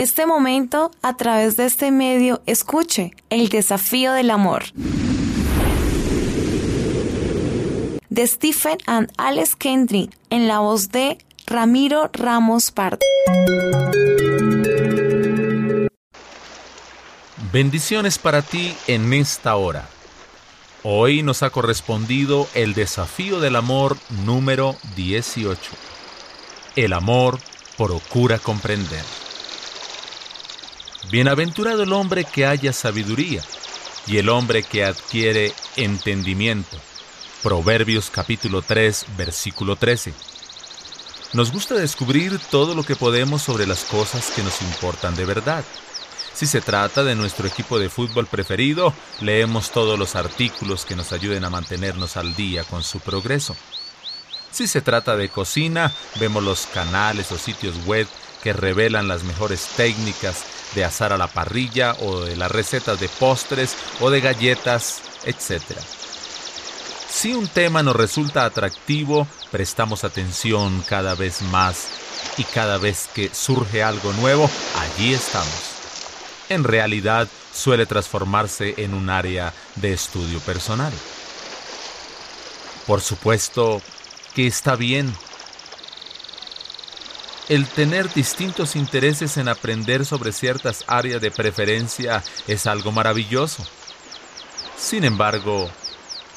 este 0.00 0.24
momento, 0.24 0.90
a 1.02 1.16
través 1.16 1.58
de 1.58 1.66
este 1.66 1.90
medio, 1.90 2.40
escuche 2.46 3.12
el 3.28 3.50
desafío 3.50 4.12
del 4.12 4.30
amor. 4.30 4.64
De 8.08 8.26
Stephen 8.26 8.78
and 8.86 9.12
Alex 9.18 9.56
Kendrick, 9.56 10.16
en 10.30 10.48
la 10.48 10.60
voz 10.60 10.90
de 10.90 11.18
Ramiro 11.46 12.08
Ramos 12.14 12.70
Pardo. 12.70 12.98
Bendiciones 17.52 18.16
para 18.16 18.40
ti 18.40 18.74
en 18.86 19.12
esta 19.12 19.56
hora. 19.56 19.86
Hoy 20.82 21.22
nos 21.22 21.42
ha 21.42 21.50
correspondido 21.50 22.48
el 22.54 22.72
desafío 22.72 23.38
del 23.38 23.54
amor 23.54 23.98
número 24.24 24.76
18. 24.96 25.60
El 26.76 26.94
amor 26.94 27.38
procura 27.76 28.38
comprender. 28.38 29.19
Bienaventurado 31.08 31.82
el 31.82 31.92
hombre 31.92 32.24
que 32.24 32.46
haya 32.46 32.72
sabiduría 32.72 33.42
y 34.06 34.18
el 34.18 34.28
hombre 34.28 34.62
que 34.62 34.84
adquiere 34.84 35.52
entendimiento. 35.76 36.76
Proverbios 37.42 38.10
capítulo 38.10 38.62
3, 38.62 39.06
versículo 39.16 39.76
13. 39.76 40.12
Nos 41.32 41.52
gusta 41.52 41.74
descubrir 41.74 42.38
todo 42.50 42.74
lo 42.74 42.84
que 42.84 42.96
podemos 42.96 43.42
sobre 43.42 43.66
las 43.66 43.84
cosas 43.84 44.30
que 44.30 44.42
nos 44.42 44.60
importan 44.62 45.16
de 45.16 45.24
verdad. 45.24 45.64
Si 46.34 46.46
se 46.46 46.60
trata 46.60 47.02
de 47.02 47.16
nuestro 47.16 47.48
equipo 47.48 47.78
de 47.78 47.88
fútbol 47.88 48.26
preferido, 48.26 48.92
leemos 49.20 49.70
todos 49.70 49.98
los 49.98 50.14
artículos 50.16 50.84
que 50.84 50.96
nos 50.96 51.12
ayuden 51.12 51.44
a 51.44 51.50
mantenernos 51.50 52.16
al 52.16 52.36
día 52.36 52.62
con 52.64 52.84
su 52.84 53.00
progreso. 53.00 53.56
Si 54.52 54.66
se 54.66 54.80
trata 54.80 55.16
de 55.16 55.28
cocina, 55.28 55.92
vemos 56.20 56.42
los 56.42 56.66
canales 56.66 57.32
o 57.32 57.38
sitios 57.38 57.84
web 57.86 58.06
que 58.42 58.52
revelan 58.52 59.08
las 59.08 59.24
mejores 59.24 59.68
técnicas 59.76 60.44
de 60.74 60.84
asar 60.84 61.12
a 61.12 61.18
la 61.18 61.28
parrilla 61.28 61.94
o 62.00 62.20
de 62.20 62.36
las 62.36 62.50
recetas 62.50 63.00
de 63.00 63.08
postres 63.08 63.76
o 64.00 64.10
de 64.10 64.20
galletas, 64.20 65.02
etc. 65.24 65.62
Si 67.08 67.34
un 67.34 67.48
tema 67.48 67.82
nos 67.82 67.96
resulta 67.96 68.44
atractivo, 68.44 69.26
prestamos 69.50 70.04
atención 70.04 70.82
cada 70.88 71.14
vez 71.14 71.42
más 71.42 71.88
y 72.36 72.44
cada 72.44 72.78
vez 72.78 73.08
que 73.12 73.34
surge 73.34 73.82
algo 73.82 74.12
nuevo, 74.14 74.48
allí 74.78 75.12
estamos. 75.12 75.70
En 76.48 76.64
realidad 76.64 77.28
suele 77.52 77.86
transformarse 77.86 78.74
en 78.78 78.94
un 78.94 79.10
área 79.10 79.52
de 79.76 79.92
estudio 79.92 80.38
personal. 80.40 80.92
Por 82.86 83.00
supuesto 83.00 83.82
que 84.34 84.46
está 84.46 84.76
bien 84.76 85.12
el 87.50 87.66
tener 87.66 88.08
distintos 88.14 88.76
intereses 88.76 89.36
en 89.36 89.48
aprender 89.48 90.06
sobre 90.06 90.30
ciertas 90.30 90.84
áreas 90.86 91.20
de 91.20 91.32
preferencia 91.32 92.22
es 92.46 92.68
algo 92.68 92.92
maravilloso. 92.92 93.66
Sin 94.78 95.02
embargo, 95.02 95.68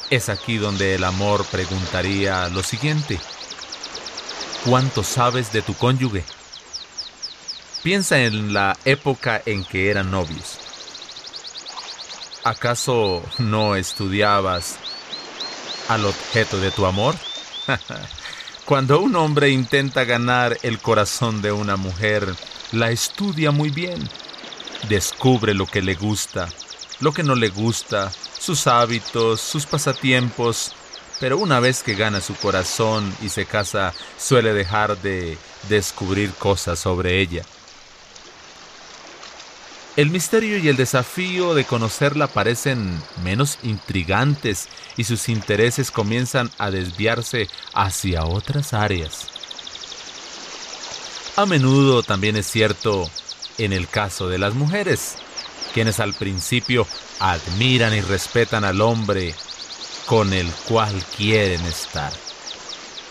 es 0.09 0.29
aquí 0.29 0.57
donde 0.57 0.95
el 0.95 1.03
amor 1.03 1.45
preguntaría 1.45 2.49
lo 2.49 2.63
siguiente. 2.63 3.19
¿Cuánto 4.65 5.03
sabes 5.03 5.53
de 5.53 5.61
tu 5.61 5.75
cónyuge? 5.75 6.23
Piensa 7.83 8.17
en 8.21 8.51
la 8.51 8.75
época 8.83 9.39
en 9.45 9.63
que 9.65 9.91
eran 9.91 10.09
novios. 10.09 10.57
¿Acaso 12.43 13.21
no 13.37 13.75
estudiabas 13.75 14.77
al 15.89 16.05
objeto 16.05 16.57
de 16.57 16.71
tu 16.71 16.87
amor? 16.87 17.13
Cuando 18.65 19.01
un 19.01 19.17
hombre 19.17 19.49
intenta 19.49 20.05
ganar 20.05 20.57
el 20.63 20.79
corazón 20.79 21.41
de 21.41 21.51
una 21.51 21.75
mujer, 21.75 22.33
la 22.71 22.91
estudia 22.91 23.51
muy 23.51 23.69
bien. 23.71 23.99
Descubre 24.87 25.53
lo 25.53 25.65
que 25.65 25.81
le 25.81 25.95
gusta, 25.95 26.47
lo 27.01 27.11
que 27.11 27.23
no 27.23 27.35
le 27.35 27.49
gusta, 27.49 28.09
sus 28.39 28.65
hábitos, 28.67 29.41
sus 29.41 29.65
pasatiempos, 29.65 30.73
pero 31.19 31.39
una 31.39 31.59
vez 31.59 31.83
que 31.83 31.95
gana 31.95 32.21
su 32.21 32.35
corazón 32.35 33.13
y 33.21 33.27
se 33.27 33.45
casa, 33.45 33.93
suele 34.17 34.53
dejar 34.53 34.97
de 35.01 35.37
descubrir 35.67 36.31
cosas 36.31 36.79
sobre 36.79 37.19
ella. 37.19 37.43
El 39.95 40.09
misterio 40.09 40.57
y 40.57 40.67
el 40.69 40.75
desafío 40.75 41.53
de 41.53 41.65
conocerla 41.65 42.25
parecen 42.25 42.99
menos 43.23 43.59
intrigantes 43.61 44.67
y 44.97 45.03
sus 45.03 45.29
intereses 45.29 45.91
comienzan 45.91 46.49
a 46.57 46.71
desviarse 46.71 47.47
hacia 47.75 48.25
otras 48.25 48.73
áreas. 48.73 49.27
A 51.35 51.45
menudo 51.45 52.01
también 52.01 52.35
es 52.37 52.47
cierto 52.47 53.07
en 53.59 53.71
el 53.71 53.87
caso 53.87 54.29
de 54.29 54.39
las 54.39 54.55
mujeres, 54.55 55.17
quienes 55.75 55.99
al 55.99 56.15
principio 56.15 56.87
admiran 57.19 57.93
y 57.93 58.01
respetan 58.01 58.63
al 58.63 58.81
hombre 58.81 59.35
con 60.07 60.33
el 60.33 60.51
cual 60.67 61.03
quieren 61.15 61.61
estar. 61.65 62.11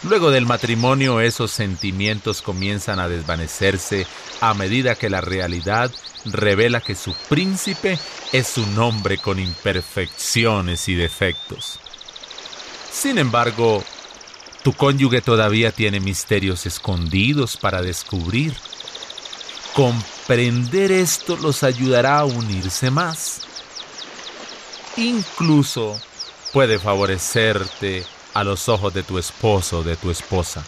Luego 0.05 0.33
del 0.33 0.47
matrimonio 0.47 1.21
esos 1.21 1.53
sentimientos 1.53 2.43
comienzan 2.43 2.99
a 2.99 3.09
desvanecerse 3.09 4.07
a 4.41 4.53
medida 4.53 4.97
que 4.97 5.09
la 5.09 5.21
realidad 5.21 5.93
revela 6.25 6.81
que 6.81 6.97
su 6.97 7.15
príncipe 7.29 7.99
es 8.33 8.59
un 8.59 8.77
hombre 8.79 9.19
con 9.19 9.39
imperfecciones 9.39 10.89
y 10.89 10.97
defectos. 10.97 11.79
Sin 12.91 13.17
embargo, 13.19 13.85
tu 14.65 14.73
cónyuge 14.73 15.21
todavía 15.23 15.71
tiene 15.71 16.01
misterios 16.01 16.67
escondidos 16.67 17.57
para 17.57 17.81
descubrir. 17.81 18.55
Comprender 19.75 20.91
esto 20.91 21.37
los 21.37 21.63
ayudará 21.63 22.19
a 22.19 22.25
unirse 22.25 22.91
más. 22.91 23.43
Incluso 24.97 26.01
puede 26.53 26.79
favorecerte 26.79 28.05
a 28.35 28.45
los 28.45 28.69
ojos 28.69 28.93
de 28.95 29.03
tu 29.03 29.19
esposo 29.19 29.81
o 29.81 29.83
de 29.83 29.97
tu 29.97 30.11
esposa. 30.11 30.65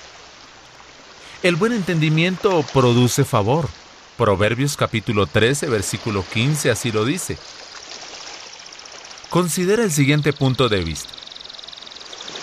El 1.42 1.56
buen 1.56 1.72
entendimiento 1.72 2.64
produce 2.72 3.25
favor 3.25 3.69
Proverbios 4.16 4.76
capítulo 4.76 5.26
13, 5.26 5.69
versículo 5.69 6.25
15 6.32 6.70
así 6.70 6.92
lo 6.92 7.04
dice. 7.04 7.36
Considera 9.28 9.82
el 9.82 9.91
siguiente 9.91 10.32
punto 10.32 10.69
de 10.69 10.84
vista. 10.84 11.10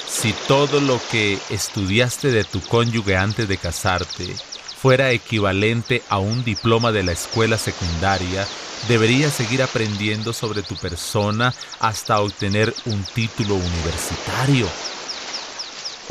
Si 0.09 0.33
todo 0.49 0.81
lo 0.81 0.99
que 1.09 1.39
estudiaste 1.49 2.31
de 2.31 2.43
tu 2.43 2.59
cónyuge 2.61 3.15
antes 3.15 3.47
de 3.47 3.57
casarte 3.57 4.35
fuera 4.81 5.11
equivalente 5.11 6.03
a 6.09 6.17
un 6.19 6.43
diploma 6.43 6.91
de 6.91 7.03
la 7.03 7.13
escuela 7.13 7.57
secundaria, 7.57 8.45
deberías 8.89 9.31
seguir 9.31 9.63
aprendiendo 9.63 10.33
sobre 10.33 10.63
tu 10.63 10.75
persona 10.75 11.53
hasta 11.79 12.19
obtener 12.19 12.73
un 12.85 13.01
título 13.03 13.55
universitario, 13.55 14.67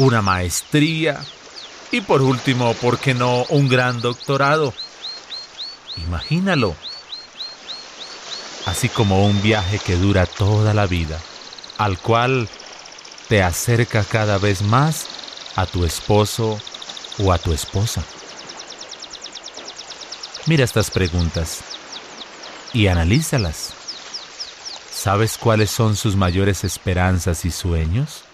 una 0.00 0.22
maestría 0.22 1.20
y 1.92 2.00
por 2.00 2.22
último, 2.22 2.72
¿por 2.74 2.98
qué 2.98 3.12
no 3.12 3.44
un 3.50 3.68
gran 3.68 4.00
doctorado? 4.00 4.72
Imagínalo. 5.98 6.74
Así 8.64 8.88
como 8.88 9.26
un 9.26 9.42
viaje 9.42 9.78
que 9.78 9.96
dura 9.96 10.24
toda 10.24 10.72
la 10.72 10.86
vida, 10.86 11.20
al 11.76 11.98
cual 11.98 12.48
te 13.28 13.42
acerca 13.42 14.02
cada 14.04 14.38
vez 14.38 14.62
más 14.62 15.06
a 15.56 15.66
tu 15.66 15.84
esposo 15.84 16.58
o 17.18 17.32
a 17.32 17.38
tu 17.38 17.52
esposa. 17.52 18.02
Mira 20.46 20.64
estas 20.64 20.90
preguntas 20.90 21.58
y 22.72 22.86
analízalas. 22.86 23.74
¿Sabes 24.90 25.36
cuáles 25.36 25.70
son 25.70 25.94
sus 25.94 26.16
mayores 26.16 26.64
esperanzas 26.64 27.44
y 27.44 27.50
sueños? 27.50 28.29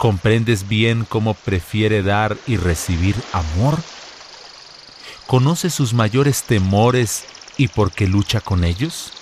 ¿Comprendes 0.00 0.66
bien 0.66 1.04
cómo 1.06 1.34
prefiere 1.34 2.02
dar 2.02 2.34
y 2.46 2.56
recibir 2.56 3.14
amor? 3.32 3.76
¿Conoce 5.26 5.68
sus 5.68 5.92
mayores 5.92 6.44
temores 6.44 7.26
y 7.58 7.68
por 7.68 7.92
qué 7.92 8.06
lucha 8.06 8.40
con 8.40 8.64
ellos? 8.64 9.12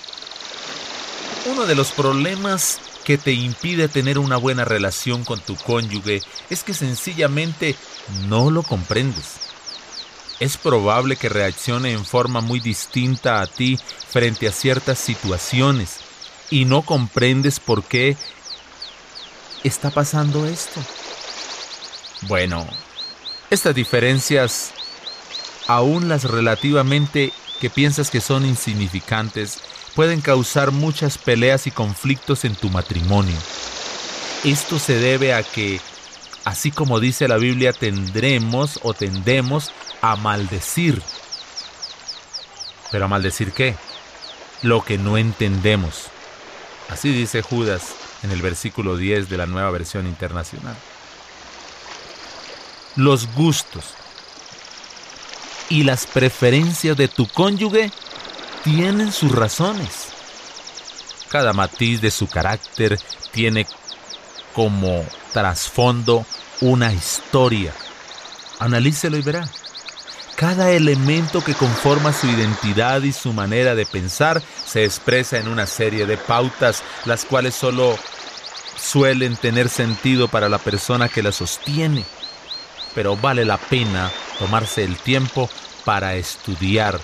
Uno 1.46 1.66
de 1.66 1.74
los 1.74 1.90
problemas 1.90 2.78
que 3.02 3.18
te 3.18 3.32
impide 3.32 3.88
tener 3.88 4.20
una 4.20 4.36
buena 4.36 4.64
relación 4.64 5.24
con 5.24 5.40
tu 5.40 5.56
cónyuge 5.56 6.20
es 6.48 6.62
que 6.62 6.74
sencillamente 6.74 7.74
no 8.28 8.52
lo 8.52 8.62
comprendes. 8.62 9.34
Es 10.38 10.56
probable 10.56 11.16
que 11.16 11.28
reaccione 11.28 11.90
en 11.90 12.04
forma 12.04 12.40
muy 12.40 12.60
distinta 12.60 13.40
a 13.40 13.48
ti 13.48 13.80
frente 14.08 14.46
a 14.46 14.52
ciertas 14.52 15.00
situaciones 15.00 15.96
y 16.50 16.66
no 16.66 16.82
comprendes 16.82 17.58
por 17.58 17.82
qué 17.82 18.16
está 19.64 19.90
pasando 19.90 20.46
esto. 20.46 20.80
Bueno, 22.22 22.66
estas 23.50 23.74
diferencias 23.74 24.72
aún 25.68 26.08
las 26.08 26.24
relativamente 26.24 27.32
que 27.60 27.70
piensas 27.70 28.10
que 28.10 28.20
son 28.20 28.44
insignificantes, 28.44 29.60
pueden 29.94 30.20
causar 30.20 30.72
muchas 30.72 31.18
peleas 31.18 31.66
y 31.66 31.70
conflictos 31.70 32.44
en 32.44 32.56
tu 32.56 32.70
matrimonio. 32.70 33.36
Esto 34.44 34.78
se 34.78 34.94
debe 34.98 35.34
a 35.34 35.42
que, 35.42 35.80
así 36.44 36.70
como 36.70 37.00
dice 37.00 37.28
la 37.28 37.36
Biblia, 37.36 37.72
tendremos 37.72 38.80
o 38.82 38.94
tendemos 38.94 39.72
a 40.00 40.16
maldecir. 40.16 41.02
Pero 42.90 43.04
a 43.04 43.08
maldecir 43.08 43.52
qué? 43.52 43.74
Lo 44.62 44.84
que 44.84 44.96
no 44.96 45.18
entendemos. 45.18 46.06
Así 46.88 47.12
dice 47.12 47.42
Judas 47.42 47.92
en 48.22 48.30
el 48.30 48.42
versículo 48.42 48.96
10 48.96 49.28
de 49.28 49.36
la 49.36 49.46
nueva 49.46 49.70
versión 49.70 50.06
internacional. 50.06 50.76
Los 52.96 53.32
gustos 53.34 53.84
y 55.68 55.84
las 55.84 56.06
preferencias 56.06 56.96
de 56.96 57.08
tu 57.08 57.28
cónyuge 57.28 57.92
tienen 58.64 59.12
sus 59.12 59.32
razones. 59.32 60.08
Cada 61.28 61.52
matiz 61.52 62.00
de 62.00 62.10
su 62.10 62.26
carácter 62.28 62.98
tiene 63.32 63.66
como 64.54 65.04
trasfondo 65.32 66.24
una 66.60 66.92
historia. 66.92 67.72
Analícelo 68.58 69.16
y 69.16 69.22
verá. 69.22 69.48
Cada 70.38 70.70
elemento 70.70 71.42
que 71.42 71.52
conforma 71.52 72.12
su 72.12 72.28
identidad 72.28 73.02
y 73.02 73.12
su 73.12 73.32
manera 73.32 73.74
de 73.74 73.84
pensar 73.84 74.40
se 74.64 74.84
expresa 74.84 75.36
en 75.36 75.48
una 75.48 75.66
serie 75.66 76.06
de 76.06 76.16
pautas, 76.16 76.84
las 77.06 77.24
cuales 77.24 77.56
solo 77.56 77.98
suelen 78.76 79.34
tener 79.34 79.68
sentido 79.68 80.28
para 80.28 80.48
la 80.48 80.58
persona 80.58 81.08
que 81.08 81.24
la 81.24 81.32
sostiene. 81.32 82.04
Pero 82.94 83.16
vale 83.16 83.44
la 83.44 83.58
pena 83.58 84.12
tomarse 84.38 84.84
el 84.84 84.96
tiempo 84.98 85.50
para 85.84 86.14
estudiar. 86.14 87.00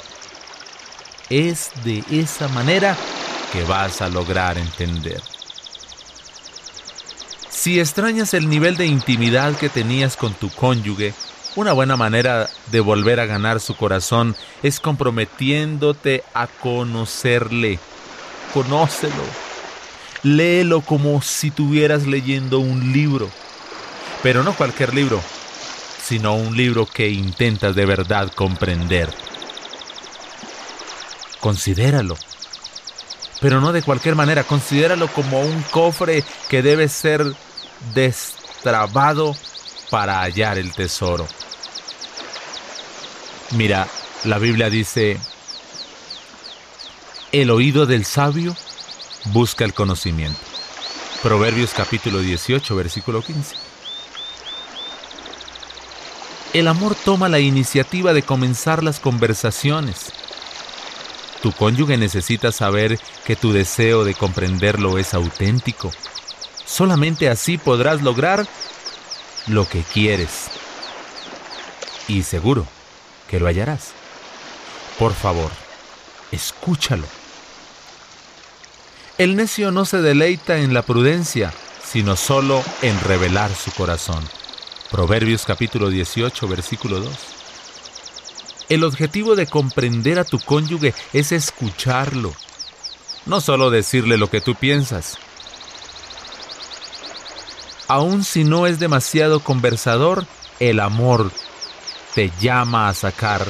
Es 1.28 1.72
de 1.82 2.04
esa 2.12 2.46
manera 2.46 2.96
que 3.52 3.64
vas 3.64 4.00
a 4.00 4.08
lograr 4.08 4.58
entender. 4.58 5.20
Si 7.48 7.80
extrañas 7.80 8.32
el 8.32 8.48
nivel 8.48 8.76
de 8.76 8.86
intimidad 8.86 9.56
que 9.56 9.68
tenías 9.68 10.16
con 10.16 10.34
tu 10.34 10.50
cónyuge, 10.50 11.14
una 11.56 11.72
buena 11.72 11.96
manera 11.96 12.50
de 12.72 12.80
volver 12.80 13.20
a 13.20 13.26
ganar 13.26 13.60
su 13.60 13.76
corazón 13.76 14.34
es 14.62 14.80
comprometiéndote 14.80 16.24
a 16.34 16.48
conocerle. 16.48 17.78
Conócelo. 18.52 19.22
Léelo 20.22 20.80
como 20.80 21.22
si 21.22 21.48
estuvieras 21.48 22.06
leyendo 22.06 22.58
un 22.58 22.92
libro. 22.92 23.30
Pero 24.22 24.42
no 24.42 24.54
cualquier 24.54 24.94
libro, 24.94 25.20
sino 26.02 26.34
un 26.34 26.56
libro 26.56 26.86
que 26.86 27.10
intentas 27.10 27.76
de 27.76 27.86
verdad 27.86 28.32
comprender. 28.34 29.12
Considéralo. 31.40 32.16
Pero 33.40 33.60
no 33.60 33.72
de 33.72 33.82
cualquier 33.82 34.14
manera, 34.14 34.42
considéralo 34.42 35.06
como 35.08 35.40
un 35.40 35.62
cofre 35.70 36.24
que 36.48 36.62
debe 36.62 36.88
ser 36.88 37.24
destrabado 37.94 39.36
para 39.90 40.20
hallar 40.20 40.58
el 40.58 40.72
tesoro. 40.72 41.26
Mira, 43.54 43.86
la 44.24 44.38
Biblia 44.38 44.68
dice, 44.68 45.16
el 47.30 47.50
oído 47.50 47.86
del 47.86 48.04
sabio 48.04 48.56
busca 49.26 49.64
el 49.64 49.72
conocimiento. 49.72 50.40
Proverbios 51.22 51.72
capítulo 51.72 52.18
18, 52.18 52.74
versículo 52.74 53.22
15. 53.22 53.54
El 56.52 56.66
amor 56.66 56.96
toma 56.96 57.28
la 57.28 57.38
iniciativa 57.38 58.12
de 58.12 58.24
comenzar 58.24 58.82
las 58.82 58.98
conversaciones. 58.98 60.12
Tu 61.40 61.52
cónyuge 61.52 61.96
necesita 61.96 62.50
saber 62.50 62.98
que 63.24 63.36
tu 63.36 63.52
deseo 63.52 64.02
de 64.02 64.14
comprenderlo 64.14 64.98
es 64.98 65.14
auténtico. 65.14 65.92
Solamente 66.66 67.28
así 67.28 67.56
podrás 67.56 68.02
lograr 68.02 68.48
lo 69.46 69.68
que 69.68 69.84
quieres. 69.84 70.48
Y 72.08 72.24
seguro 72.24 72.66
que 73.34 73.40
lo 73.40 73.48
hallarás. 73.48 73.90
Por 74.96 75.12
favor, 75.12 75.50
escúchalo. 76.30 77.04
El 79.18 79.34
necio 79.34 79.72
no 79.72 79.84
se 79.84 80.00
deleita 80.00 80.58
en 80.58 80.72
la 80.72 80.82
prudencia, 80.82 81.52
sino 81.84 82.14
solo 82.14 82.62
en 82.80 83.00
revelar 83.00 83.52
su 83.52 83.72
corazón. 83.72 84.22
Proverbios 84.88 85.46
capítulo 85.46 85.90
18, 85.90 86.46
versículo 86.46 87.00
2. 87.00 87.12
El 88.68 88.84
objetivo 88.84 89.34
de 89.34 89.48
comprender 89.48 90.20
a 90.20 90.24
tu 90.24 90.38
cónyuge 90.38 90.94
es 91.12 91.32
escucharlo, 91.32 92.32
no 93.26 93.40
solo 93.40 93.70
decirle 93.70 94.16
lo 94.16 94.30
que 94.30 94.42
tú 94.42 94.54
piensas. 94.54 95.18
Aun 97.88 98.22
si 98.22 98.44
no 98.44 98.68
es 98.68 98.78
demasiado 98.78 99.40
conversador, 99.40 100.24
el 100.60 100.78
amor 100.78 101.32
te 102.14 102.30
llama 102.40 102.88
a 102.88 102.94
sacar 102.94 103.44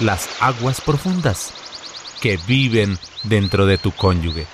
las 0.00 0.28
aguas 0.40 0.80
profundas 0.80 1.52
que 2.20 2.38
viven 2.46 2.98
dentro 3.24 3.66
de 3.66 3.76
tu 3.76 3.92
cónyuge. 3.92 4.46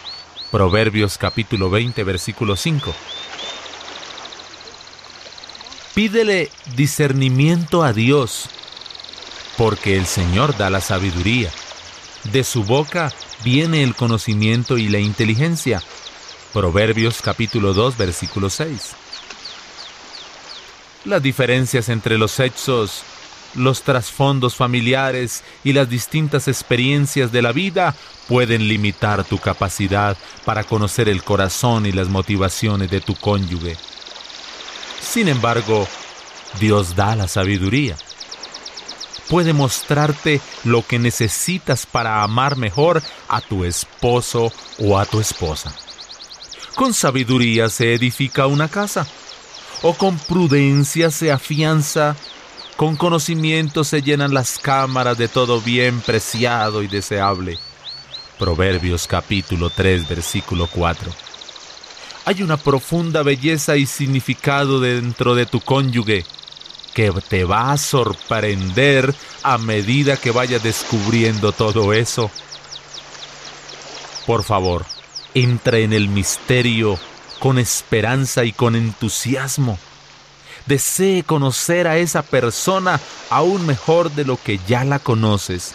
Proverbios 0.51 1.19
capítulo 1.19 1.71
20, 1.71 2.03
versículo 2.05 2.57
5. 2.57 2.95
Pídele 5.95 6.51
discernimiento 6.75 7.83
a 7.83 7.93
Dios, 7.93 8.49
porque 9.57 9.97
el 9.97 10.07
Señor 10.07 10.57
da 10.57 10.71
la 10.71 10.81
sabiduría. 10.81 11.51
De 12.33 12.45
su 12.45 12.65
boca 12.65 13.13
viene 13.45 13.83
el 13.83 13.95
conocimiento 13.95 14.79
y 14.79 14.89
la 14.89 14.99
inteligencia. 14.99 15.83
Proverbios 16.53 17.23
capítulo 17.23 17.75
2, 17.75 17.97
versículo 17.97 18.51
6. 18.51 18.93
Las 21.05 21.23
diferencias 21.23 21.89
entre 21.89 22.19
los 22.19 22.33
sexos 22.33 23.05
los 23.55 23.83
trasfondos 23.83 24.55
familiares 24.55 25.43
y 25.65 25.73
las 25.73 25.89
distintas 25.89 26.49
experiencias 26.49 27.33
de 27.33 27.43
la 27.43 27.53
vida 27.53 27.95
pueden 28.29 28.69
limitar 28.69 29.25
tu 29.25 29.39
capacidad 29.39 30.17
para 30.45 30.65
conocer 30.65 31.09
el 31.09 31.23
corazón 31.23 31.87
y 31.87 31.93
las 31.93 32.09
motivaciones 32.09 32.91
de 32.91 33.01
tu 33.01 33.15
cónyuge. 33.15 33.77
Sin 35.01 35.29
embargo, 35.29 35.89
Dios 36.59 36.95
da 36.95 37.17
la 37.17 37.29
sabiduría. 37.29 37.97
Puede 39.29 39.53
mostrarte 39.53 40.41
lo 40.65 40.87
que 40.87 40.99
necesitas 40.99 41.87
para 41.87 42.23
amar 42.23 42.57
mejor 42.57 43.03
a 43.29 43.41
tu 43.41 43.65
esposo 43.65 44.53
o 44.79 44.99
a 44.99 45.07
tu 45.07 45.21
esposa. 45.21 45.75
Con 46.75 46.95
sabiduría 46.95 47.69
se 47.69 47.95
edifica 47.95 48.47
una 48.47 48.69
casa, 48.69 49.07
o 49.83 49.95
con 49.95 50.19
prudencia 50.19 51.11
se 51.11 51.33
afianza 51.33 52.17
con 52.81 52.97
conocimiento 52.97 53.85
se 53.85 54.01
llenan 54.01 54.33
las 54.33 54.59
cámaras 54.59 55.19
de 55.19 55.29
todo 55.29 55.61
bien 55.61 56.01
preciado 56.01 56.83
y 56.83 56.89
deseable. 56.89 57.59
Proverbios 58.39 59.07
capítulo 59.07 59.69
3 59.69 60.09
versículo 60.09 60.67
4. 60.67 61.13
Hay 62.25 62.43
una 62.43 62.57
profunda 62.57 63.23
belleza 63.23 63.77
y 63.77 63.85
significado 63.85 64.81
dentro 64.81 65.35
de 65.35 65.45
tu 65.45 65.61
cónyuge 65.61 66.25
que 66.95 67.13
te 67.29 67.45
va 67.45 67.71
a 67.71 67.77
sorprender 67.77 69.15
a 69.43 69.59
medida 69.59 70.17
que 70.17 70.31
vayas 70.31 70.63
descubriendo 70.63 71.53
todo 71.53 71.93
eso. 71.93 72.31
Por 74.27 74.43
favor, 74.43 74.87
entra 75.35 75.77
en 75.81 75.93
el 75.93 76.09
misterio 76.09 76.99
con 77.41 77.59
esperanza 77.59 78.45
y 78.45 78.53
con 78.53 78.75
entusiasmo 78.75 79.79
desee 80.71 81.25
conocer 81.25 81.89
a 81.89 81.99
esa 81.99 82.23
persona 82.23 83.01
aún 83.29 83.67
mejor 83.67 84.13
de 84.13 84.25
lo 84.25 84.41
que 84.41 84.61
ya 84.69 84.85
la 84.85 85.01
conoces. 85.01 85.73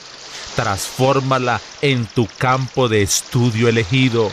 Transfórmala 0.55 1.59
en 1.81 2.05
tu 2.05 2.27
campo 2.37 2.87
de 2.87 3.01
estudio 3.01 3.67
elegido 3.67 4.31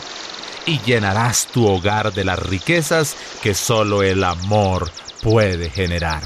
y 0.65 0.79
llenarás 0.79 1.47
tu 1.47 1.67
hogar 1.67 2.13
de 2.13 2.23
las 2.23 2.39
riquezas 2.39 3.17
que 3.41 3.53
solo 3.53 4.03
el 4.03 4.23
amor 4.23 4.89
puede 5.21 5.69
generar. 5.69 6.23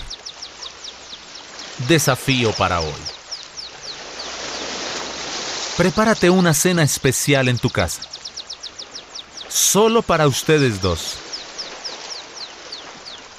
Desafío 1.88 2.51
para 2.53 2.82
hoy. 2.82 3.01
Prepárate 5.77 6.29
una 6.29 6.53
cena 6.53 6.84
especial 6.84 7.48
en 7.50 7.58
tu 7.58 7.72
casa. 7.72 8.01
Solo 9.48 10.03
para 10.03 10.27
ustedes 10.27 10.79
dos 10.79 11.26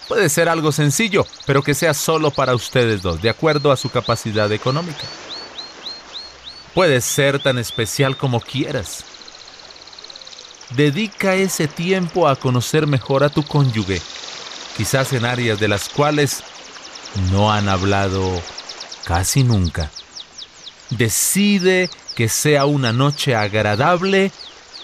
Puede 0.09 0.31
ser 0.31 0.49
algo 0.49 0.73
sencillo, 0.73 1.27
pero 1.45 1.63
que 1.63 1.75
sea 1.75 1.93
solo 1.93 2.31
para 2.31 2.55
ustedes 2.55 3.03
dos, 3.03 3.21
de 3.21 3.29
acuerdo 3.29 3.71
a 3.71 3.77
su 3.77 3.91
capacidad 3.91 4.51
económica. 4.51 5.05
Puede 6.75 7.03
ser 7.03 7.43
tan 7.43 7.59
especial 7.59 8.17
como 8.17 8.41
quieras. 8.41 9.05
Dedica 10.71 11.35
ese 11.35 11.69
tiempo 11.69 12.27
a 12.27 12.37
conocer 12.37 12.87
mejor 12.87 13.23
a 13.23 13.29
tu 13.29 13.43
cónyuge, 13.43 14.01
quizás 14.77 15.13
en 15.13 15.27
áreas 15.27 15.61
de 15.61 15.69
las 15.69 15.89
cuales 15.91 16.43
no 17.31 17.53
han 17.53 17.69
hablado 17.69 18.43
casi 19.05 19.45
nunca. 19.45 19.91
Decide 20.91 21.91
que 22.15 22.29
sea 22.29 22.65
una 22.65 22.93
noche 22.93 23.35
agradable 23.35 24.33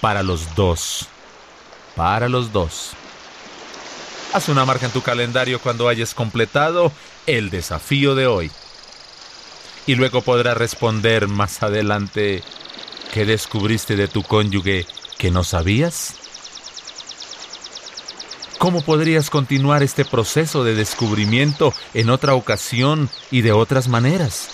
para 0.01 0.23
los 0.23 0.55
dos. 0.55 1.07
Para 1.97 2.29
los 2.29 2.53
dos. 2.53 2.91
Haz 4.35 4.49
una 4.49 4.65
marca 4.65 4.87
en 4.87 4.93
tu 4.93 5.01
calendario 5.01 5.61
cuando 5.61 5.89
hayas 5.89 6.13
completado 6.13 6.93
el 7.27 7.51
desafío 7.51 8.15
de 8.15 8.27
hoy. 8.27 8.51
Y 9.87 9.95
luego 9.95 10.23
podrás 10.23 10.57
responder 10.57 11.29
más 11.29 11.63
adelante 11.63 12.43
¿Qué 13.15 13.25
descubriste 13.25 13.95
de 13.95 14.09
tu 14.09 14.25
cónyuge 14.25 14.89
que 15.19 15.31
no 15.31 15.45
sabías? 15.45 16.17
¿Cómo 18.59 18.83
podrías 18.83 19.31
continuar 19.31 19.85
este 19.85 20.05
proceso 20.05 20.65
de 20.65 20.75
descubrimiento 20.75 21.73
en 21.95 22.11
otra 22.11 22.35
ocasión 22.35 23.09
y 23.31 23.43
de 23.43 23.53
otras 23.53 23.87
maneras? 23.87 24.49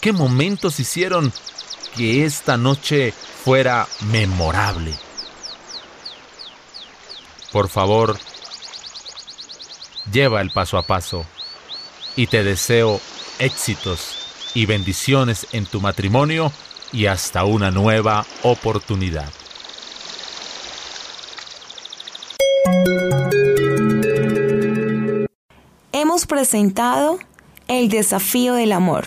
¿Qué 0.00 0.12
momentos 0.12 0.80
hicieron 0.80 1.32
que 1.94 2.24
esta 2.24 2.56
noche 2.56 3.14
fuera 3.44 3.86
memorable? 4.10 4.92
Por 7.52 7.68
favor, 7.68 8.18
lleva 10.12 10.40
el 10.40 10.50
paso 10.50 10.78
a 10.78 10.82
paso 10.82 11.24
y 12.16 12.26
te 12.26 12.44
deseo 12.44 13.00
éxitos 13.38 14.52
y 14.54 14.66
bendiciones 14.66 15.48
en 15.52 15.66
tu 15.66 15.80
matrimonio 15.80 16.52
y 16.92 17.06
hasta 17.06 17.44
una 17.44 17.70
nueva 17.70 18.24
oportunidad. 18.42 19.32
Hemos 25.92 26.26
presentado 26.26 27.18
El 27.66 27.88
desafío 27.88 28.54
del 28.54 28.72
amor. 28.72 29.06